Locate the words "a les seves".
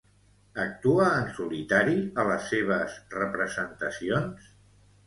2.25-2.97